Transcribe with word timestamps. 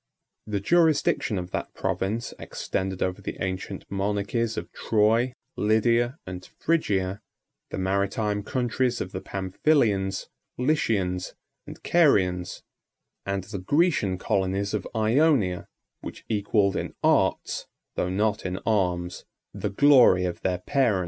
The 0.47 0.59
jurisdiction 0.59 1.37
of 1.37 1.51
that 1.51 1.75
province 1.75 2.33
extended 2.39 3.03
over 3.03 3.21
the 3.21 3.37
ancient 3.39 3.85
monarchies 3.87 4.57
of 4.57 4.71
Troy, 4.71 5.33
Lydia, 5.55 6.17
and 6.25 6.43
Phrygia, 6.57 7.21
the 7.69 7.77
maritime 7.77 8.41
countries 8.41 8.99
of 8.99 9.11
the 9.11 9.21
Pamphylians, 9.21 10.27
Lycians, 10.57 11.35
and 11.67 11.83
Carians, 11.83 12.63
and 13.27 13.43
the 13.43 13.59
Grecian 13.59 14.17
colonies 14.17 14.73
of 14.73 14.87
Ionia, 14.95 15.67
which 15.99 16.25
equalled 16.27 16.75
in 16.75 16.95
arts, 17.03 17.67
though 17.95 18.09
not 18.09 18.43
in 18.43 18.57
arms, 18.65 19.23
the 19.53 19.69
glory 19.69 20.25
of 20.25 20.41
their 20.41 20.57
parent. 20.57 20.99